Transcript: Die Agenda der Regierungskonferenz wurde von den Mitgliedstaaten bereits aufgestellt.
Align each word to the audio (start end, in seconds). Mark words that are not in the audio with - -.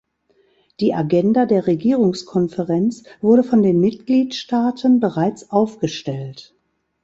Die 0.79 0.95
Agenda 0.95 1.45
der 1.45 1.67
Regierungskonferenz 1.67 3.03
wurde 3.21 3.43
von 3.43 3.61
den 3.61 3.79
Mitgliedstaaten 3.79 4.99
bereits 4.99 5.51
aufgestellt. 5.51 6.55